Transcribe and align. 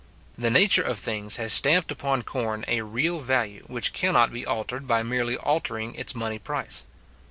The 0.35 0.49
nature 0.49 0.81
of 0.81 0.97
things 0.97 1.35
has 1.35 1.53
stamped 1.53 1.91
upon 1.91 2.23
corn 2.23 2.65
a 2.67 2.81
real 2.81 3.19
value, 3.19 3.65
which 3.67 3.93
cannot 3.93 4.33
be 4.33 4.43
altered 4.47 4.87
by 4.87 5.03
merely 5.03 5.37
altering 5.37 5.93
its 5.93 6.15
money 6.15 6.39
price. 6.39 6.85